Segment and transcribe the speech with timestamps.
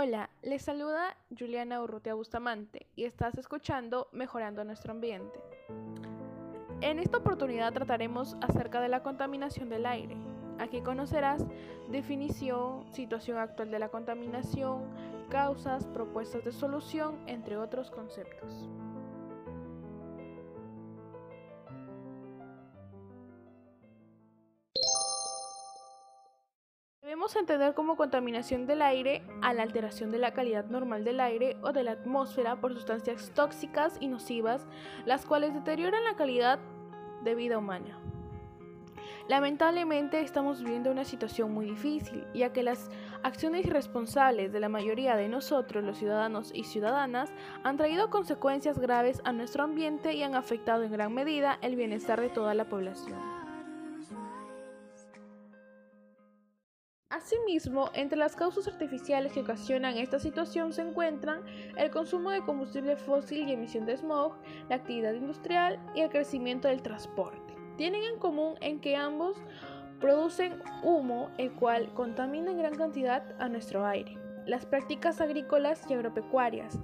[0.00, 5.40] Hola, les saluda Juliana Urrutia Bustamante y estás escuchando Mejorando nuestro ambiente.
[6.82, 10.16] En esta oportunidad trataremos acerca de la contaminación del aire.
[10.60, 11.44] Aquí conocerás
[11.90, 14.84] definición, situación actual de la contaminación,
[15.30, 18.68] causas, propuestas de solución, entre otros conceptos.
[27.18, 31.56] Debemos entender como contaminación del aire a la alteración de la calidad normal del aire
[31.62, 34.68] o de la atmósfera por sustancias tóxicas y nocivas,
[35.04, 36.60] las cuales deterioran la calidad
[37.24, 37.98] de vida humana.
[39.26, 42.88] Lamentablemente estamos viviendo una situación muy difícil, ya que las
[43.24, 47.32] acciones irresponsables de la mayoría de nosotros, los ciudadanos y ciudadanas,
[47.64, 52.20] han traído consecuencias graves a nuestro ambiente y han afectado en gran medida el bienestar
[52.20, 53.37] de toda la población.
[57.18, 61.40] Asimismo, entre las causas artificiales que ocasionan esta situación se encuentran
[61.76, 64.36] el consumo de combustible fósil y emisión de smog,
[64.68, 67.56] la actividad industrial y el crecimiento del transporte.
[67.76, 69.36] Tienen en común en que ambos
[69.98, 74.16] producen humo, el cual contamina en gran cantidad a nuestro aire.
[74.46, 76.78] Las prácticas agrícolas y agropecuarias,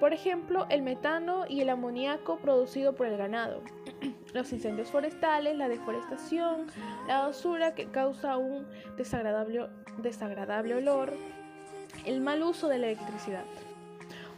[0.00, 3.62] por ejemplo, el metano y el amoníaco producido por el ganado,
[4.34, 6.66] los incendios forestales, la deforestación,
[7.06, 11.12] la basura que causa un desagradable, desagradable olor,
[12.04, 13.44] el mal uso de la electricidad.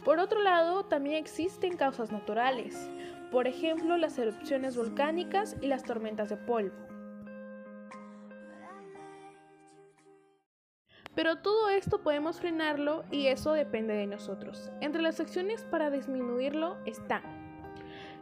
[0.05, 2.89] Por otro lado, también existen causas naturales,
[3.31, 6.75] por ejemplo las erupciones volcánicas y las tormentas de polvo.
[11.17, 14.69] Pero todo esto podemos frenarlo y eso depende de nosotros.
[14.81, 17.23] Entre las acciones para disminuirlo están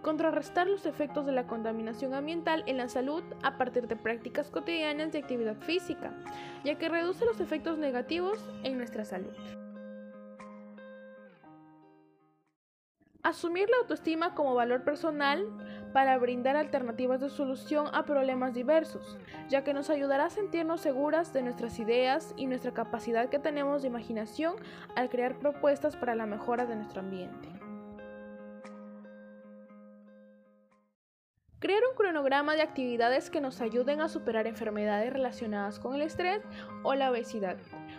[0.01, 5.11] contrarrestar los efectos de la contaminación ambiental en la salud a partir de prácticas cotidianas
[5.11, 6.13] de actividad física,
[6.63, 9.33] ya que reduce los efectos negativos en nuestra salud.
[13.25, 15.47] Asumir la autoestima como valor personal
[15.93, 19.17] para brindar alternativas de solución a problemas diversos,
[19.49, 23.81] ya que nos ayudará a sentirnos seguras de nuestras ideas y nuestra capacidad que tenemos
[23.81, 24.57] de imaginación
[24.95, 27.49] al crear propuestas para la mejora de nuestro ambiente.
[31.65, 36.43] Crear un cronograma de actividades que nos ayuden a superar enfermedades relacionadas con el estrés
[36.83, 37.57] o la obesidad.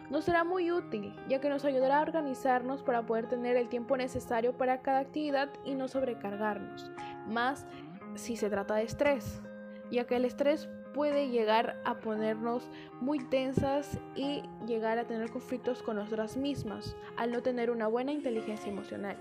[0.09, 3.97] Nos será muy útil, ya que nos ayudará a organizarnos para poder tener el tiempo
[3.97, 6.93] necesario para cada actividad y no sobrecargarnos,
[7.27, 7.67] más
[8.15, 9.43] si se trata de estrés,
[9.91, 15.83] ya que el estrés puede llegar a ponernos muy tensas y llegar a tener conflictos
[15.83, 19.17] con nosotras mismas al no tener una buena inteligencia emocional.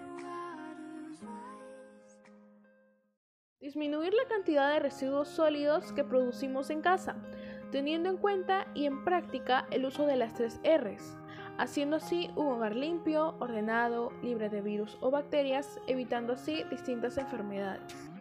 [3.65, 7.15] Disminuir la cantidad de residuos sólidos que producimos en casa,
[7.71, 11.17] teniendo en cuenta y en práctica el uso de las tres Rs,
[11.57, 18.11] haciendo así un hogar limpio, ordenado, libre de virus o bacterias, evitando así distintas enfermedades.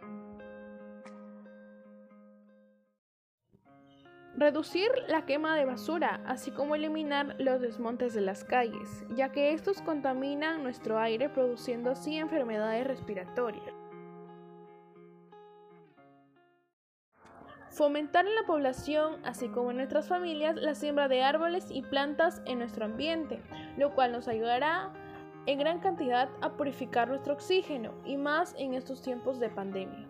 [4.35, 9.53] Reducir la quema de basura, así como eliminar los desmontes de las calles, ya que
[9.53, 13.84] estos contaminan nuestro aire produciendo así enfermedades respiratorias.
[17.75, 22.41] Fomentar en la población, así como en nuestras familias, la siembra de árboles y plantas
[22.45, 23.41] en nuestro ambiente,
[23.75, 24.93] lo cual nos ayudará
[25.45, 30.07] en gran cantidad a purificar nuestro oxígeno y más en estos tiempos de pandemia.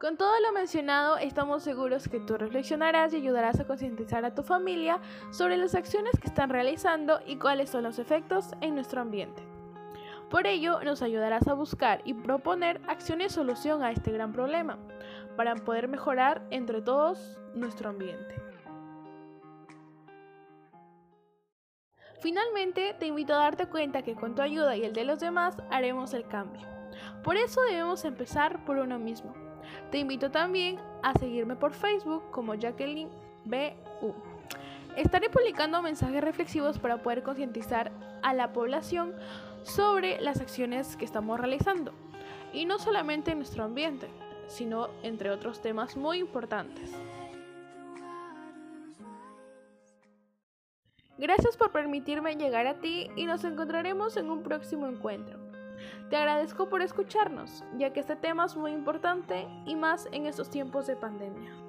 [0.00, 4.42] Con todo lo mencionado, estamos seguros que tú reflexionarás y ayudarás a concientizar a tu
[4.42, 5.00] familia
[5.32, 9.55] sobre las acciones que están realizando y cuáles son los efectos en nuestro ambiente.
[10.30, 14.78] Por ello, nos ayudarás a buscar y proponer acciones solución a este gran problema,
[15.36, 18.34] para poder mejorar entre todos nuestro ambiente.
[22.20, 25.56] Finalmente, te invito a darte cuenta que con tu ayuda y el de los demás
[25.70, 26.66] haremos el cambio.
[27.22, 29.32] Por eso debemos empezar por uno mismo.
[29.90, 33.10] Te invito también a seguirme por Facebook como Jacqueline
[33.44, 34.35] BU.
[34.96, 39.14] Estaré publicando mensajes reflexivos para poder concientizar a la población
[39.62, 41.92] sobre las acciones que estamos realizando.
[42.54, 44.08] Y no solamente en nuestro ambiente,
[44.46, 46.90] sino entre otros temas muy importantes.
[51.18, 55.38] Gracias por permitirme llegar a ti y nos encontraremos en un próximo encuentro.
[56.08, 60.48] Te agradezco por escucharnos, ya que este tema es muy importante y más en estos
[60.48, 61.65] tiempos de pandemia.